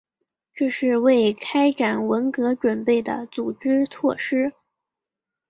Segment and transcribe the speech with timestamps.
[0.55, 4.51] 这是为开展文革准备的组织措施。